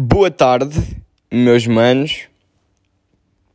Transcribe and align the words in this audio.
Boa 0.00 0.30
tarde, 0.30 0.96
meus 1.28 1.66
manos. 1.66 2.28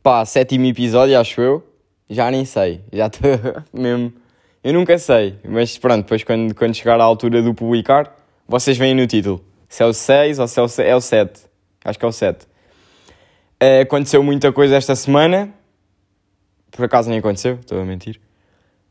Pá, 0.02 0.22
sétimo 0.26 0.66
episódio, 0.66 1.18
acho 1.18 1.40
eu. 1.40 1.66
Já 2.10 2.30
nem 2.30 2.44
sei, 2.44 2.82
já 2.92 3.06
estou 3.06 3.30
mesmo. 3.72 4.12
Eu 4.62 4.74
nunca 4.74 4.98
sei, 4.98 5.38
mas 5.42 5.78
pronto, 5.78 6.02
depois 6.02 6.22
quando, 6.22 6.54
quando 6.54 6.74
chegar 6.74 7.00
à 7.00 7.02
altura 7.02 7.40
do 7.40 7.54
publicar, 7.54 8.14
vocês 8.46 8.76
veem 8.76 8.94
no 8.94 9.06
título. 9.06 9.42
Se 9.70 9.82
é 9.82 9.86
o 9.86 9.94
6 9.94 10.38
ou 10.38 10.46
se 10.46 10.60
é 10.60 10.62
o, 10.62 10.66
é 10.82 10.94
o 10.94 11.00
7. 11.00 11.40
Acho 11.82 11.98
que 11.98 12.04
é 12.04 12.08
o 12.08 12.12
7. 12.12 12.44
Uh, 12.44 13.80
aconteceu 13.80 14.22
muita 14.22 14.52
coisa 14.52 14.76
esta 14.76 14.94
semana. 14.94 15.48
Por 16.70 16.84
acaso 16.84 17.08
nem 17.08 17.20
aconteceu, 17.20 17.54
estou 17.54 17.80
a 17.80 17.86
mentir. 17.86 18.20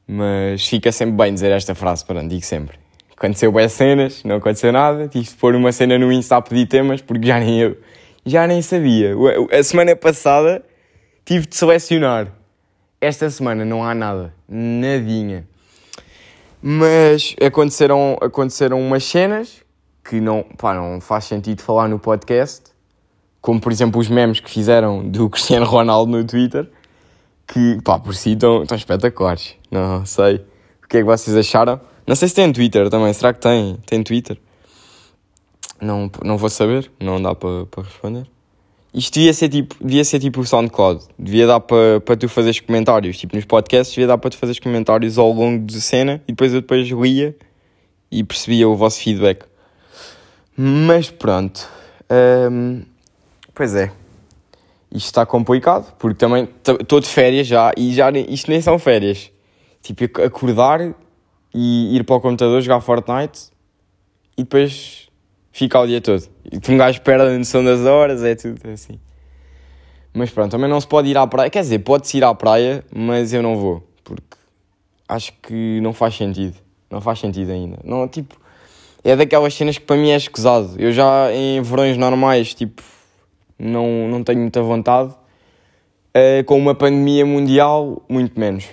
Mas 0.07 0.67
fica 0.67 0.91
sempre 0.91 1.17
bem 1.17 1.31
dizer 1.31 1.51
esta 1.51 1.75
frase, 1.75 2.04
pronto, 2.04 2.27
digo 2.27 2.43
sempre. 2.43 2.82
Aconteceu 3.16 3.52
boas 3.52 3.71
cenas, 3.71 4.23
não 4.23 4.38
aconteceu 4.38 4.71
nada. 4.71 5.07
Tive 5.07 5.25
de 5.25 5.36
pôr 5.36 5.55
uma 5.55 5.71
cena 5.71 5.98
no 5.98 6.12
Insta 6.12 6.38
a 6.38 6.41
pedir 6.41 6.68
temas 6.68 7.02
porque 7.02 7.27
já 7.27 7.39
nem 7.39 7.59
eu, 7.59 7.77
já 8.25 8.48
nem 8.48 8.62
sabia. 8.62 9.16
A 9.52 9.63
semana 9.63 9.95
passada 9.95 10.63
tive 11.26 11.45
de 11.45 11.55
selecionar. 11.55 12.27
Esta 12.99 13.30
semana 13.30 13.66
não 13.66 13.84
há 13.84 13.94
nada, 13.94 14.34
nadinha. 14.48 15.45
Mas 16.62 17.35
aconteceram, 17.45 18.18
aconteceram 18.21 18.80
umas 18.80 19.04
cenas 19.04 19.62
que 20.04 20.20
não, 20.20 20.43
pá, 20.57 20.73
não 20.73 21.02
faz 21.02 21.26
sentido 21.26 21.62
falar 21.62 21.88
no 21.88 21.99
podcast, 21.99 22.71
como 23.41 23.59
por 23.59 23.71
exemplo 23.71 23.99
os 23.99 24.07
memes 24.07 24.40
que 24.40 24.49
fizeram 24.49 25.07
do 25.07 25.27
Cristiano 25.32 25.66
Ronaldo 25.66 26.12
no 26.12 26.23
Twitter, 26.23 26.70
que 27.45 27.82
pá, 27.84 27.99
por 27.99 28.16
si 28.16 28.32
estão, 28.32 28.63
estão 28.63 28.77
espetaculares. 28.77 29.55
Não 29.70 30.05
sei 30.05 30.35
o 30.84 30.88
que 30.88 30.98
é 30.98 30.99
que 31.02 31.04
vocês 31.04 31.35
acharam. 31.35 31.80
Não 32.05 32.16
sei 32.16 32.27
se 32.27 32.35
tem 32.35 32.52
Twitter 32.52 32.89
também, 32.89 33.13
será 33.13 33.34
que 33.34 33.39
tem? 33.39 33.77
Tem 33.85 34.03
Twitter? 34.03 34.38
Não, 35.81 36.09
não 36.23 36.38
vou 36.38 36.49
saber, 36.49 36.91
não 36.99 37.21
dá 37.21 37.34
para, 37.35 37.66
para 37.66 37.84
responder. 37.84 38.27
Isto 38.93 39.16
devia 39.16 39.34
ser 39.34 39.49
tipo, 39.49 39.76
devia 39.81 40.05
ser 40.05 40.20
tipo 40.20 40.39
o 40.39 40.45
SoundCloud. 40.45 41.04
Devia 41.18 41.48
dar 41.48 41.59
para, 41.59 41.99
para 42.01 42.15
tu 42.15 42.29
fazeres 42.29 42.59
comentários. 42.59 43.18
Tipo, 43.18 43.35
nos 43.35 43.43
podcasts 43.43 43.93
devia 43.93 44.07
dar 44.07 44.18
para 44.20 44.29
tu 44.29 44.37
fazeres 44.37 44.59
comentários 44.59 45.18
ao 45.18 45.31
longo 45.31 45.65
da 45.65 45.79
cena 45.79 46.21
e 46.27 46.31
depois 46.31 46.54
eu 46.54 46.62
depois 46.62 46.87
lia 46.87 47.35
e 48.12 48.24
percebia 48.24 48.70
o 48.70 48.76
vosso 48.76 49.01
feedback. 49.01 49.46
Mas 50.55 51.09
pronto. 51.09 51.68
Pois 53.55 53.74
é. 53.74 53.91
Isto 54.91 55.07
está 55.07 55.26
complicado, 55.26 55.91
porque 55.98 56.20
também 56.20 56.48
estou 56.79 56.99
de 56.99 57.07
férias 57.07 57.48
já 57.48 57.71
e 57.76 57.93
já 57.93 58.12
isto 58.12 58.51
nem 58.51 58.62
são 58.62 58.77
férias. 58.77 59.31
Tipo, 59.81 60.21
acordar 60.21 60.93
e 61.54 61.96
ir 61.96 62.04
para 62.04 62.15
o 62.15 62.21
computador 62.21 62.62
jogar 62.62 62.82
Fortnite 62.82 63.51
e 64.38 64.44
depois 64.44 65.09
fica 65.51 65.79
o 65.79 65.85
dia 65.85 66.01
todo. 66.01 66.23
E 66.51 66.72
um 66.72 66.78
gajo 66.78 67.01
perde 67.01 67.28
a 67.28 67.38
noção 67.38 67.63
das 67.63 67.81
horas, 67.81 68.23
é 68.23 68.35
tudo 68.35 68.59
assim. 68.69 69.00
Mas 70.13 70.29
pronto, 70.29 70.51
também 70.51 70.69
não 70.69 70.79
se 70.79 70.88
pode 70.88 71.09
ir 71.09 71.18
à 71.18 71.25
praia. 71.25 71.50
Quer 71.50 71.62
dizer, 71.62 71.79
pode-se 71.79 72.18
ir 72.18 72.24
à 72.24 72.34
praia, 72.34 72.84
mas 72.94 73.34
eu 73.34 73.41
não 73.41 73.56
vou. 73.56 73.84
Porque 74.03 74.38
acho 75.07 75.34
que 75.41 75.79
não 75.81 75.94
faz 75.94 76.16
sentido. 76.16 76.56
Não 76.90 77.01
faz 77.01 77.19
sentido 77.19 77.51
ainda. 77.51 77.79
Não, 77.84 78.07
tipo, 78.07 78.40
é 79.03 79.16
daquelas 79.16 79.53
cenas 79.53 79.78
que 79.78 79.85
para 79.85 79.96
mim 79.96 80.12
é 80.12 80.16
escusado. 80.16 80.75
Eu 80.78 80.91
já 80.91 81.34
em 81.34 81.62
verões 81.62 81.97
normais, 81.97 82.53
tipo, 82.53 82.84
não, 83.57 84.07
não 84.07 84.24
tenho 84.24 84.40
muita 84.40 84.62
vontade. 84.62 85.13
Uh, 86.16 86.44
com 86.46 86.57
uma 86.59 86.75
pandemia 86.75 87.25
mundial, 87.25 88.03
muito 88.07 88.40
menos. 88.40 88.66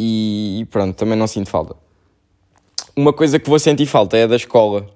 E, 0.00 0.66
pronto, 0.70 0.94
também 0.96 1.18
não 1.18 1.26
sinto 1.26 1.50
falta. 1.50 1.74
Uma 2.94 3.12
coisa 3.12 3.38
que 3.38 3.48
vou 3.48 3.58
sentir 3.58 3.86
falta 3.86 4.16
é 4.16 4.26
da 4.26 4.36
escola 4.36 4.88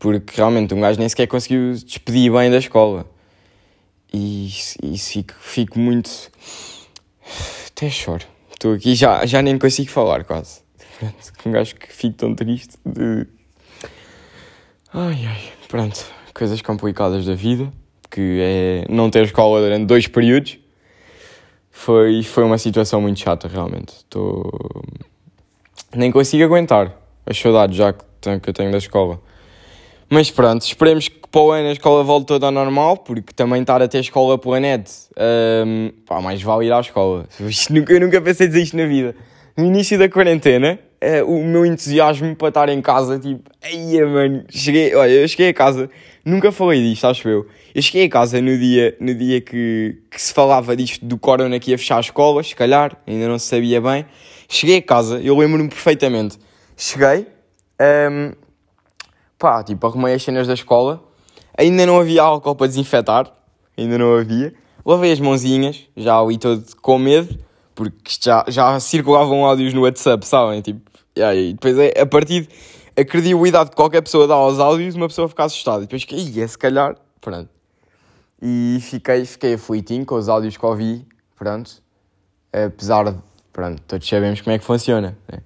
porque 0.00 0.34
realmente 0.34 0.72
um 0.72 0.80
gajo 0.80 0.98
nem 0.98 1.08
sequer 1.08 1.28
conseguiu 1.28 1.72
despedir 1.74 2.32
bem 2.32 2.50
da 2.50 2.56
escola. 2.56 3.06
E 4.12 4.48
isso 4.48 5.12
fico, 5.12 5.34
fico 5.38 5.78
muito. 5.78 6.10
Até 7.68 7.88
choro. 7.90 8.24
Estou 8.50 8.74
aqui 8.74 8.94
já, 8.94 9.24
já 9.26 9.42
nem 9.42 9.58
consigo 9.58 9.90
falar 9.90 10.24
quase. 10.24 10.62
Um 11.46 11.52
gajo 11.52 11.76
que 11.76 11.92
fico 11.92 12.16
tão 12.16 12.34
triste 12.34 12.76
de. 12.84 13.26
Ai 14.92 15.26
ai, 15.26 15.52
pronto. 15.68 16.04
Coisas 16.34 16.60
complicadas 16.62 17.26
da 17.26 17.34
vida, 17.34 17.70
que 18.10 18.38
é 18.40 18.86
não 18.88 19.10
ter 19.10 19.24
escola 19.24 19.60
durante 19.60 19.84
dois 19.84 20.06
períodos. 20.06 20.58
Foi, 21.80 22.22
foi 22.22 22.44
uma 22.44 22.58
situação 22.58 23.00
muito 23.00 23.20
chata, 23.20 23.48
realmente. 23.48 23.94
Estou. 23.94 24.50
Nem 25.96 26.12
consigo 26.12 26.44
aguentar 26.44 26.94
as 27.24 27.38
saudades 27.38 27.74
já 27.74 27.94
que 27.94 28.50
eu 28.50 28.52
tenho 28.52 28.70
da 28.70 28.76
escola. 28.76 29.18
Mas 30.10 30.30
pronto, 30.30 30.60
esperemos 30.60 31.08
que 31.08 31.26
para 31.26 31.40
o 31.40 31.50
ano 31.50 31.68
a 31.68 31.72
escola 31.72 32.04
volte 32.04 32.26
toda 32.26 32.44
ao 32.44 32.52
normal, 32.52 32.98
porque 32.98 33.32
também 33.32 33.62
estar 33.62 33.80
a 33.80 33.88
ter 33.88 34.00
escola 34.00 34.36
pela 34.36 34.60
net, 34.60 34.90
um, 35.66 35.90
pá, 36.04 36.20
mais 36.20 36.42
vale 36.42 36.66
ir 36.66 36.72
à 36.72 36.80
escola. 36.80 37.26
eu 37.40 38.00
nunca 38.00 38.20
pensei 38.20 38.46
dizer 38.46 38.62
isto 38.62 38.76
na 38.76 38.84
vida. 38.84 39.16
No 39.56 39.64
início 39.64 39.98
da 39.98 40.06
quarentena, 40.06 40.78
uh, 41.02 41.24
o 41.24 41.44
meu 41.44 41.64
entusiasmo 41.64 42.34
para 42.36 42.48
estar 42.48 42.68
em 42.68 42.80
casa, 42.80 43.18
tipo, 43.18 43.50
ai 43.62 44.04
mano, 44.04 44.44
cheguei, 44.48 44.94
olha, 44.94 45.10
eu 45.10 45.28
cheguei 45.28 45.48
a 45.48 45.54
casa, 45.54 45.90
nunca 46.24 46.52
falei 46.52 46.80
disto, 46.82 47.06
acho 47.06 47.28
eu. 47.28 47.46
Eu 47.74 47.82
cheguei 47.82 48.06
a 48.06 48.08
casa 48.08 48.40
no 48.40 48.56
dia, 48.58 48.96
no 49.00 49.14
dia 49.14 49.40
que, 49.40 50.02
que 50.10 50.20
se 50.20 50.32
falava 50.32 50.76
disto 50.76 51.04
do 51.04 51.18
corona 51.18 51.58
que 51.58 51.70
ia 51.70 51.78
fechar 51.78 51.98
as 51.98 52.06
escolas, 52.06 52.48
se 52.48 52.56
calhar, 52.56 52.96
ainda 53.06 53.28
não 53.28 53.38
se 53.38 53.46
sabia 53.46 53.80
bem. 53.80 54.04
Cheguei 54.48 54.78
a 54.78 54.82
casa, 54.82 55.20
eu 55.20 55.36
lembro-me 55.36 55.68
perfeitamente. 55.68 56.38
Cheguei, 56.76 57.26
um, 58.10 58.32
pá, 59.38 59.62
tipo, 59.62 59.86
arrumei 59.86 60.14
as 60.14 60.22
cenas 60.22 60.46
da 60.46 60.54
escola. 60.54 61.02
Ainda 61.56 61.84
não 61.84 62.00
havia 62.00 62.22
álcool 62.22 62.54
para 62.54 62.66
desinfetar, 62.66 63.32
ainda 63.76 63.98
não 63.98 64.14
havia. 64.14 64.54
Lavei 64.84 65.12
as 65.12 65.20
mãozinhas, 65.20 65.86
já 65.96 66.18
ali 66.18 66.38
todo 66.38 66.64
com 66.80 66.98
medo, 66.98 67.38
porque 67.74 68.12
já, 68.20 68.44
já 68.48 68.78
circulavam 68.80 69.44
áudios 69.44 69.72
no 69.72 69.82
WhatsApp, 69.82 70.26
sabem? 70.26 70.60
Tipo, 70.60 70.80
e 71.16 71.22
aí, 71.22 71.52
depois 71.52 71.78
é, 71.78 72.00
a 72.00 72.06
partir 72.06 72.48
a 72.96 73.04
credibilidade 73.04 73.70
que 73.70 73.76
qualquer 73.76 74.02
pessoa 74.02 74.26
dá 74.26 74.34
aos 74.34 74.58
áudios, 74.58 74.94
uma 74.94 75.08
pessoa 75.08 75.28
fica 75.28 75.44
assustada. 75.44 75.84
E 75.84 75.86
depois, 75.86 76.06
ia, 76.10 76.46
se 76.46 76.58
calhar, 76.58 76.96
pronto. 77.20 77.48
E 78.42 78.78
fiquei, 78.80 79.24
fiquei 79.24 79.54
aflitinho 79.54 80.04
com 80.04 80.14
os 80.16 80.28
áudios 80.28 80.56
que 80.56 80.64
ouvi, 80.64 81.06
pronto. 81.36 81.82
Apesar 82.52 83.10
de, 83.10 83.18
pronto, 83.52 83.80
todos 83.86 84.08
sabemos 84.08 84.40
como 84.40 84.54
é 84.54 84.58
que 84.58 84.64
funciona, 84.64 85.16
né? 85.30 85.40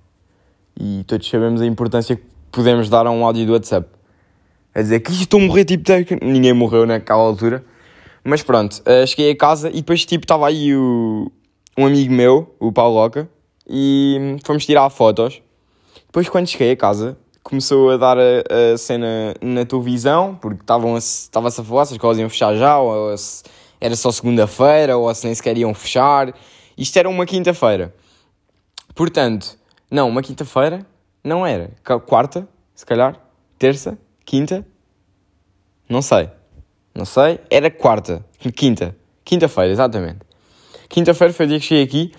E 0.78 1.04
todos 1.04 1.28
sabemos 1.28 1.60
a 1.60 1.66
importância 1.66 2.16
que 2.16 2.24
podemos 2.50 2.88
dar 2.88 3.06
a 3.06 3.10
um 3.10 3.24
áudio 3.24 3.46
do 3.46 3.52
WhatsApp. 3.52 3.88
A 4.74 4.80
dizer 4.80 5.00
que 5.00 5.12
estou 5.12 5.38
a 5.38 5.42
morrer, 5.44 5.64
tipo, 5.64 5.82
ninguém 6.22 6.52
morreu 6.52 6.86
naquela 6.86 7.20
altura. 7.20 7.64
Mas 8.24 8.42
pronto, 8.42 8.80
uh, 8.80 9.06
cheguei 9.06 9.30
a 9.30 9.36
casa 9.36 9.68
e 9.68 9.74
depois, 9.74 10.04
tipo, 10.04 10.24
estava 10.24 10.48
aí 10.48 10.74
o, 10.74 11.30
um 11.76 11.86
amigo 11.86 12.12
meu, 12.12 12.54
o 12.58 12.72
Paulo 12.72 12.94
Loca, 12.94 13.28
e 13.66 14.36
fomos 14.44 14.64
tirar 14.64 14.88
fotos. 14.90 15.42
Depois, 16.06 16.28
quando 16.28 16.46
cheguei 16.46 16.72
a 16.72 16.76
casa, 16.76 17.16
começou 17.42 17.90
a 17.90 17.96
dar 17.96 18.16
a, 18.18 18.72
a 18.72 18.78
cena 18.78 19.34
na 19.40 19.64
televisão, 19.64 20.34
porque 20.40 20.62
estava-se 20.62 21.60
a 21.60 21.64
falar 21.64 21.84
se 21.84 21.90
as 21.90 21.96
escolas 21.96 22.18
iam 22.18 22.28
fechar 22.28 22.54
já, 22.56 22.78
ou 22.78 23.16
se 23.16 23.42
era 23.80 23.96
só 23.96 24.10
segunda-feira, 24.10 24.96
ou 24.96 25.14
se 25.14 25.26
nem 25.26 25.34
sequer 25.34 25.58
iam 25.58 25.74
fechar. 25.74 26.34
Isto 26.76 26.96
era 26.98 27.08
uma 27.08 27.26
quinta-feira. 27.26 27.94
Portanto, 28.94 29.58
não, 29.90 30.08
uma 30.08 30.22
quinta-feira, 30.22 30.86
não 31.22 31.46
era. 31.46 31.70
Quarta, 32.06 32.48
se 32.74 32.86
calhar. 32.86 33.20
Terça, 33.58 33.98
quinta. 34.24 34.66
Não 35.88 36.00
sei. 36.00 36.30
Não 36.94 37.04
sei. 37.04 37.40
Era 37.50 37.70
quarta. 37.70 38.24
Quinta. 38.54 38.96
Quinta-feira, 39.24 39.70
exatamente. 39.70 40.20
Quinta-feira 40.88 41.32
foi 41.32 41.46
o 41.46 41.48
dia 41.48 41.58
que 41.58 41.66
cheguei 41.66 41.84
aqui. 41.84 42.12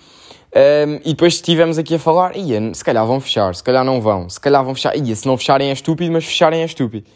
Um, 0.56 0.96
e 1.04 1.10
depois 1.10 1.34
estivemos 1.34 1.76
aqui 1.76 1.96
a 1.96 1.98
falar, 1.98 2.34
ia, 2.34 2.72
se 2.72 2.82
calhar 2.82 3.06
vão 3.06 3.20
fechar, 3.20 3.54
se 3.54 3.62
calhar 3.62 3.84
não 3.84 4.00
vão, 4.00 4.26
se 4.30 4.40
calhar 4.40 4.64
vão 4.64 4.74
fechar, 4.74 4.96
ia, 4.96 5.14
se 5.14 5.26
não 5.26 5.36
fecharem 5.36 5.68
é 5.68 5.72
estúpido, 5.72 6.10
mas 6.10 6.24
fecharem 6.24 6.62
é 6.62 6.64
estúpido. 6.64 7.06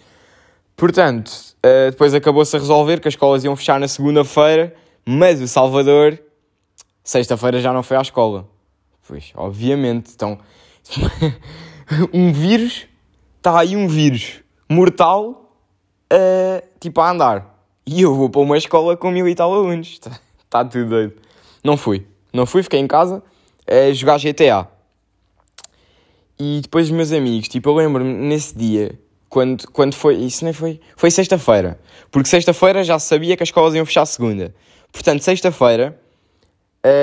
Portanto, 0.77 1.31
uh, 1.31 1.91
depois 1.91 2.13
acabou-se 2.13 2.55
a 2.55 2.59
resolver 2.59 3.01
que 3.01 3.09
as 3.09 3.15
escolas 3.15 3.43
iam 3.43 3.57
fechar 3.57 3.81
na 3.81 3.89
segunda-feira, 3.89 4.75
mas 5.07 5.41
o 5.41 5.49
Salvador, 5.49 6.19
sexta-feira 7.03 7.61
já 7.61 7.73
não 7.73 7.83
foi 7.83 7.97
à 7.97 8.03
escola. 8.03 8.47
Pois, 9.09 9.33
obviamente, 9.35 10.13
então, 10.15 10.39
um 12.13 12.33
vírus, 12.33 12.87
está 13.39 13.59
aí 13.59 13.75
um 13.75 13.89
vírus 13.89 14.43
mortal, 14.69 15.51
uh, 16.13 16.63
tipo 16.79 17.01
a 17.01 17.11
andar. 17.11 17.63
E 17.87 18.03
eu 18.03 18.15
vou 18.15 18.29
para 18.29 18.41
uma 18.41 18.59
escola 18.59 18.97
com 18.97 19.11
mil 19.11 19.27
e 19.27 19.35
tal 19.35 19.53
alunos. 19.53 19.89
Está 19.89 20.11
tá 20.51 20.65
tudo 20.65 20.91
doido. 20.91 21.30
Não 21.63 21.77
fui. 21.77 22.07
Não 22.33 22.47
fui, 22.47 22.63
fiquei 22.63 22.81
em 22.81 22.87
casa 22.87 23.23
a 23.67 23.93
jogar 23.93 24.19
GTA. 24.19 24.69
E 26.39 26.61
depois 26.63 26.87
os 26.87 26.93
meus 26.93 27.13
amigos, 27.13 27.49
tipo, 27.49 27.69
eu 27.69 27.75
lembro-me 27.75 28.13
nesse 28.13 28.57
dia, 28.57 28.99
quando, 29.29 29.69
quando 29.71 29.95
foi, 29.95 30.17
isso 30.17 30.45
nem 30.45 30.53
foi, 30.53 30.81
foi 30.97 31.11
sexta-feira. 31.11 31.79
Porque 32.11 32.29
sexta-feira 32.29 32.83
já 32.83 32.99
sabia 32.99 33.37
que 33.37 33.43
as 33.43 33.49
escolas 33.49 33.75
iam 33.75 33.85
fechar 33.85 34.07
segunda. 34.07 34.55
Portanto, 34.91 35.23
sexta-feira, 35.23 36.01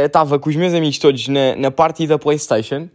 estava 0.05 0.37
uh, 0.37 0.39
com 0.39 0.49
os 0.49 0.55
meus 0.55 0.73
amigos 0.73 0.97
todos 0.97 1.27
na, 1.27 1.55
na 1.55 1.71
party 1.71 2.07
da 2.07 2.17
Playstation 2.17 2.89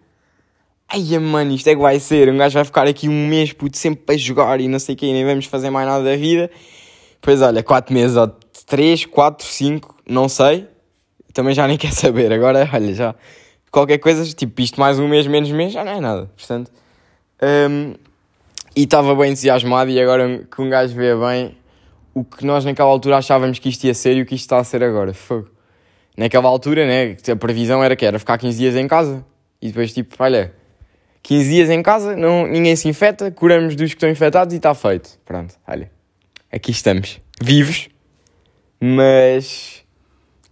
Ai, 0.94 1.18
mano, 1.18 1.52
isto 1.52 1.68
é 1.68 1.74
que 1.74 1.80
vai 1.80 1.98
ser. 1.98 2.28
Um 2.28 2.36
gajo 2.36 2.52
vai 2.52 2.64
ficar 2.64 2.86
aqui 2.86 3.08
um 3.08 3.26
mês, 3.26 3.50
puto, 3.50 3.78
sempre 3.78 4.04
para 4.04 4.14
jogar 4.18 4.60
e 4.60 4.68
não 4.68 4.78
sei 4.78 4.94
o 4.94 4.98
quê, 4.98 5.10
nem 5.10 5.24
vamos 5.24 5.46
fazer 5.46 5.70
mais 5.70 5.88
nada 5.88 6.04
da 6.04 6.16
vida. 6.16 6.50
Pois 7.22 7.40
olha, 7.40 7.62
4 7.62 7.94
meses, 7.94 8.14
ou 8.14 8.28
3, 8.66 9.06
4, 9.06 9.46
5, 9.46 9.96
não 10.06 10.28
sei. 10.28 10.66
Também 11.32 11.54
já 11.54 11.66
nem 11.66 11.76
quer 11.78 11.92
saber. 11.92 12.32
Agora, 12.32 12.68
olha, 12.72 12.94
já. 12.94 13.14
Qualquer 13.70 13.98
coisa, 13.98 14.24
tipo, 14.34 14.60
isto 14.60 14.78
mais 14.78 14.98
um 14.98 15.08
mês, 15.08 15.26
menos 15.26 15.50
mês, 15.50 15.72
já 15.72 15.84
não 15.84 15.92
é 15.92 16.00
nada. 16.00 16.30
Portanto. 16.36 16.70
Um, 17.42 17.94
e 18.74 18.84
estava 18.84 19.14
bem 19.14 19.32
entusiasmado 19.32 19.90
e 19.90 20.00
agora 20.00 20.46
que 20.50 20.62
um 20.62 20.70
gajo 20.70 20.94
vê 20.94 21.14
bem 21.14 21.54
o 22.14 22.24
que 22.24 22.44
nós 22.44 22.64
naquela 22.64 22.88
altura 22.88 23.18
achávamos 23.18 23.58
que 23.58 23.68
isto 23.68 23.84
ia 23.84 23.94
ser 23.94 24.16
e 24.16 24.22
o 24.22 24.26
que 24.26 24.34
isto 24.34 24.44
está 24.44 24.58
a 24.58 24.64
ser 24.64 24.82
agora. 24.82 25.12
Fogo. 25.12 25.48
Naquela 26.16 26.48
altura, 26.48 26.86
né, 26.86 27.16
a 27.30 27.36
previsão 27.36 27.82
era 27.82 27.96
que 27.96 28.04
era 28.04 28.18
ficar 28.18 28.38
15 28.38 28.58
dias 28.58 28.76
em 28.76 28.86
casa. 28.86 29.24
E 29.60 29.68
depois, 29.68 29.92
tipo, 29.92 30.14
olha, 30.18 30.52
15 31.22 31.48
dias 31.48 31.70
em 31.70 31.82
casa, 31.82 32.16
não, 32.16 32.46
ninguém 32.46 32.74
se 32.76 32.88
infecta, 32.88 33.30
curamos 33.30 33.76
dos 33.76 33.90
que 33.90 33.96
estão 33.96 34.10
infectados 34.10 34.52
e 34.52 34.56
está 34.56 34.74
feito. 34.74 35.18
Pronto, 35.24 35.54
olha, 35.66 35.90
aqui 36.50 36.72
estamos, 36.72 37.20
vivos, 37.40 37.88
mas 38.80 39.81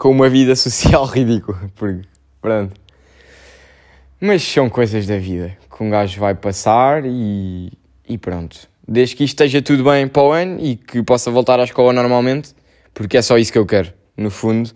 com 0.00 0.10
uma 0.10 0.30
vida 0.30 0.56
social 0.56 1.04
ridícula. 1.04 1.70
Porque, 1.76 2.08
pronto. 2.40 2.74
Mas 4.18 4.42
são 4.42 4.68
coisas 4.68 5.06
da 5.06 5.18
vida 5.18 5.56
que 5.76 5.84
um 5.84 5.90
gajo 5.90 6.18
vai 6.18 6.34
passar 6.34 7.04
e, 7.04 7.70
e 8.08 8.18
pronto. 8.18 8.68
Desde 8.88 9.14
que 9.14 9.24
isto 9.24 9.34
esteja 9.34 9.62
tudo 9.62 9.84
bem 9.84 10.08
para 10.08 10.22
o 10.22 10.32
ano 10.32 10.58
e 10.58 10.74
que 10.74 11.02
possa 11.02 11.30
voltar 11.30 11.60
à 11.60 11.64
escola 11.64 11.92
normalmente, 11.92 12.54
porque 12.92 13.18
é 13.18 13.22
só 13.22 13.38
isso 13.38 13.52
que 13.52 13.58
eu 13.58 13.64
quero, 13.64 13.92
no 14.16 14.30
fundo. 14.30 14.70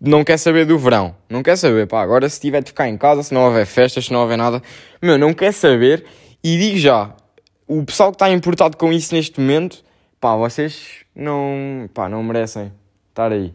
Não 0.00 0.24
quer 0.24 0.36
saber 0.36 0.66
do 0.66 0.78
verão, 0.78 1.14
não 1.28 1.42
quer 1.42 1.56
saber, 1.56 1.86
pá, 1.86 2.02
agora 2.02 2.28
se 2.28 2.40
tiver 2.40 2.62
de 2.62 2.70
ficar 2.70 2.88
em 2.88 2.96
casa, 2.96 3.22
se 3.22 3.34
não 3.34 3.42
houver 3.42 3.66
festas, 3.66 4.06
se 4.06 4.12
não 4.12 4.20
houver 4.20 4.36
nada, 4.36 4.62
meu, 5.00 5.18
não 5.18 5.32
quer 5.32 5.52
saber. 5.52 6.04
E 6.42 6.56
digo 6.58 6.78
já, 6.78 7.14
o 7.66 7.84
pessoal 7.84 8.10
que 8.10 8.16
está 8.16 8.30
importado 8.30 8.76
com 8.76 8.92
isso 8.92 9.14
neste 9.14 9.40
momento, 9.40 9.84
pá, 10.20 10.36
vocês 10.36 11.04
não, 11.14 11.88
pá, 11.92 12.08
não 12.08 12.22
merecem 12.22 12.72
estar 13.10 13.32
aí 13.32 13.54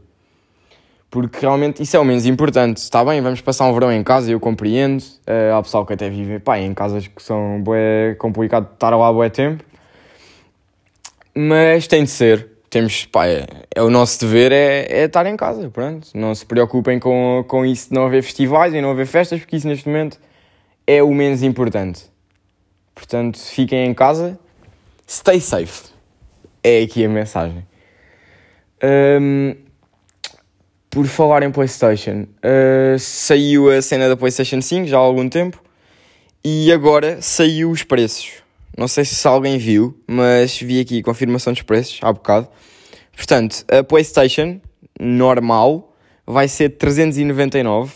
porque 1.15 1.39
realmente 1.39 1.81
isso 1.81 1.95
é 1.95 1.99
o 1.99 2.03
menos 2.03 2.25
importante. 2.25 2.75
Está 2.75 3.05
bem, 3.05 3.21
vamos 3.21 3.39
passar 3.39 3.65
um 3.67 3.73
verão 3.73 3.89
em 3.89 4.03
casa, 4.03 4.29
eu 4.29 4.37
compreendo. 4.37 4.99
Uh, 4.99 5.55
há 5.57 5.63
pessoal 5.63 5.85
que 5.85 5.93
até 5.93 6.09
vive 6.09 6.39
pá, 6.39 6.59
em 6.59 6.73
casas 6.73 7.07
que 7.07 7.23
são 7.23 7.61
bué 7.63 8.15
complicado 8.15 8.67
estar 8.73 8.93
lá 8.93 9.13
bué 9.13 9.29
tempo. 9.29 9.63
Mas 11.33 11.87
tem 11.87 12.03
de 12.03 12.09
ser. 12.09 12.49
Temos, 12.69 13.05
pá, 13.05 13.27
é, 13.27 13.47
é 13.73 13.81
o 13.81 13.89
nosso 13.89 14.19
dever 14.19 14.51
é, 14.51 14.87
é, 14.89 15.05
estar 15.05 15.25
em 15.25 15.37
casa, 15.37 15.69
pronto. 15.69 16.09
Não 16.13 16.35
se 16.35 16.45
preocupem 16.45 16.99
com, 16.99 17.45
com 17.47 17.65
isso 17.65 17.87
de 17.87 17.95
não 17.95 18.07
haver 18.07 18.21
festivais 18.21 18.73
e 18.73 18.81
não 18.81 18.91
haver 18.91 19.07
festas, 19.07 19.39
porque 19.39 19.55
isso 19.55 19.69
neste 19.69 19.87
momento 19.87 20.19
é 20.85 21.01
o 21.01 21.13
menos 21.13 21.43
importante. 21.43 22.11
Portanto, 22.93 23.39
fiquem 23.39 23.87
em 23.87 23.93
casa, 23.93 24.37
stay 25.07 25.39
safe. 25.39 25.91
É 26.61 26.81
aqui 26.81 27.05
a 27.05 27.07
mensagem. 27.07 27.65
Um, 28.83 29.64
por 30.95 31.07
falar 31.07 31.43
em 31.43 31.51
PlayStation, 31.51 32.25
uh, 32.39 32.97
saiu 32.97 33.69
a 33.69 33.81
cena 33.81 34.07
da 34.07 34.15
PlayStation 34.15 34.61
5 34.61 34.87
já 34.87 34.95
há 34.95 35.01
algum 35.01 35.27
tempo 35.27 35.61
e 36.41 36.71
agora 36.71 37.21
saiu 37.21 37.69
os 37.69 37.83
preços. 37.83 38.35
Não 38.77 38.87
sei 38.87 39.03
se 39.03 39.27
alguém 39.27 39.57
viu, 39.57 39.99
mas 40.07 40.57
vi 40.57 40.79
aqui 40.79 41.03
confirmação 41.03 41.51
dos 41.51 41.63
preços 41.63 41.99
há 42.01 42.13
bocado. 42.13 42.47
Portanto, 43.13 43.65
a 43.69 43.83
PlayStation 43.83 44.61
normal 44.97 45.93
vai 46.25 46.47
ser 46.47 46.69
399. 46.69 47.95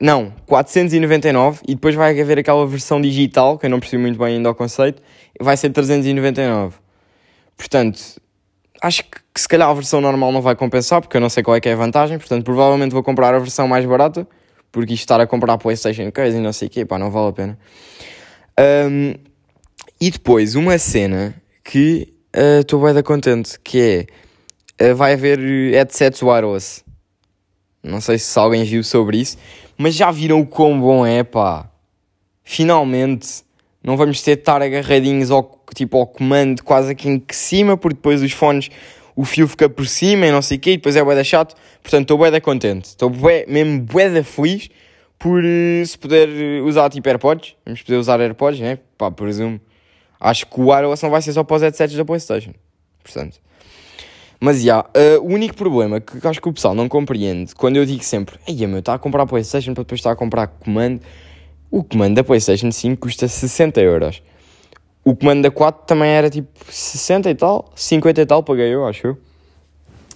Não, 0.00 0.32
499 0.46 1.60
e 1.68 1.76
depois 1.76 1.94
vai 1.94 2.20
haver 2.20 2.40
aquela 2.40 2.66
versão 2.66 3.00
digital, 3.00 3.56
que 3.56 3.66
eu 3.66 3.70
não 3.70 3.78
percebi 3.78 4.02
muito 4.02 4.18
bem 4.18 4.34
ainda 4.34 4.50
o 4.50 4.54
conceito, 4.56 5.00
vai 5.40 5.56
ser 5.56 5.70
399. 5.70 6.74
Portanto, 7.56 8.20
acho 8.86 9.04
que, 9.04 9.18
que, 9.34 9.40
se 9.40 9.48
calhar 9.48 9.68
a 9.68 9.74
versão 9.74 10.00
normal 10.00 10.32
não 10.32 10.40
vai 10.40 10.54
compensar, 10.54 11.00
porque 11.00 11.16
eu 11.16 11.20
não 11.20 11.28
sei 11.28 11.42
qual 11.42 11.56
é 11.56 11.60
que 11.60 11.68
é 11.68 11.72
a 11.72 11.76
vantagem, 11.76 12.18
portanto 12.18 12.44
provavelmente 12.44 12.92
vou 12.92 13.02
comprar 13.02 13.34
a 13.34 13.38
versão 13.38 13.66
mais 13.66 13.84
barata, 13.84 14.26
porque 14.70 14.94
isto 14.94 15.02
estar 15.02 15.20
a 15.20 15.26
comprar 15.26 15.58
Playstation 15.58 16.10
Case 16.10 16.36
e 16.36 16.40
não 16.40 16.52
sei 16.52 16.68
o 16.68 16.70
quê, 16.70 16.84
pá, 16.84 16.98
não 16.98 17.10
vale 17.10 17.28
a 17.28 17.32
pena. 17.32 17.58
Um, 18.58 19.14
e 20.00 20.10
depois, 20.10 20.54
uma 20.54 20.78
cena 20.78 21.34
que 21.64 22.12
estou 22.60 22.80
uh, 22.80 22.84
bem 22.84 22.94
da 22.94 23.02
contente, 23.02 23.58
que 23.60 24.06
é, 24.78 24.90
uh, 24.90 24.94
vai 24.94 25.14
haver 25.14 25.38
headsets 25.72 26.22
wireless. 26.22 26.84
Não 27.82 28.00
sei 28.00 28.18
se 28.18 28.38
alguém 28.38 28.64
viu 28.64 28.82
sobre 28.82 29.18
isso, 29.18 29.38
mas 29.78 29.94
já 29.94 30.10
viram 30.10 30.40
o 30.40 30.46
quão 30.46 30.78
bom 30.78 31.06
é, 31.06 31.22
pá. 31.22 31.70
Finalmente, 32.42 33.42
não 33.86 33.96
vamos 33.96 34.20
ter 34.20 34.34
de 34.34 34.40
estar 34.40 34.60
agarradinhos 34.60 35.30
ao 35.30 35.62
tipo 35.72 35.96
ao 35.96 36.08
comando 36.08 36.60
quase 36.64 36.90
aqui 36.90 37.08
em 37.08 37.22
cima, 37.30 37.76
porque 37.76 37.94
depois 37.94 38.20
os 38.20 38.32
fones, 38.32 38.68
o 39.14 39.24
fio 39.24 39.46
fica 39.46 39.68
por 39.68 39.86
cima 39.86 40.26
e 40.26 40.32
não 40.32 40.42
sei 40.42 40.56
o 40.56 40.60
quê, 40.60 40.72
e 40.72 40.76
depois 40.76 40.96
é 40.96 41.04
bué 41.04 41.22
chato. 41.22 41.54
Portanto, 41.84 42.02
estou 42.02 42.18
bué 42.18 42.32
da 42.32 42.40
contente. 42.40 42.86
Estou 42.86 43.08
mesmo 43.46 43.80
bué 43.82 44.10
da 44.10 44.24
feliz 44.24 44.68
por 45.16 45.40
uh, 45.40 45.86
se 45.86 45.96
poder 45.96 46.28
usar 46.64 46.90
tipo 46.90 47.08
AirPods. 47.08 47.54
Vamos 47.64 47.80
poder 47.82 47.96
usar 47.98 48.20
AirPods, 48.20 48.58
né? 48.58 48.80
Pá, 48.98 49.08
presumo. 49.08 49.60
Acho 50.18 50.46
que 50.46 50.60
o 50.60 50.70
wireless 50.70 51.04
não 51.04 51.10
vai 51.10 51.22
ser 51.22 51.32
só 51.32 51.44
para 51.44 51.54
os 51.54 51.62
headsets 51.62 51.96
da 51.96 52.04
Playstation. 52.04 52.54
Portanto. 53.04 53.38
Mas, 54.40 54.62
já, 54.62 54.84
yeah, 54.96 55.20
uh, 55.20 55.24
o 55.24 55.32
único 55.32 55.54
problema 55.54 56.00
que 56.00 56.26
acho 56.26 56.42
que 56.42 56.48
o 56.48 56.52
pessoal 56.52 56.74
não 56.74 56.88
compreende, 56.88 57.54
quando 57.54 57.76
eu 57.76 57.86
digo 57.86 58.02
sempre, 58.02 58.36
ei 58.48 58.66
meu, 58.66 58.80
está 58.80 58.94
a 58.94 58.98
comprar 58.98 59.26
Playstation 59.26 59.74
para 59.74 59.84
depois 59.84 60.00
estar 60.00 60.10
a 60.10 60.16
comprar 60.16 60.48
comando, 60.48 61.00
o 61.76 61.84
comando 61.84 62.14
da 62.14 62.24
Playstation 62.24 62.72
5 62.72 63.02
custa 63.02 63.28
60 63.28 63.82
euros. 63.82 64.22
O 65.04 65.14
comando 65.14 65.42
da 65.42 65.50
4 65.50 65.84
também 65.86 66.08
era 66.08 66.30
tipo 66.30 66.48
60 66.64 67.28
e 67.28 67.34
tal, 67.34 67.70
50 67.76 68.22
e 68.22 68.26
tal, 68.26 68.42
paguei 68.42 68.74
eu, 68.74 68.86
acho 68.86 69.08
eu. 69.08 69.18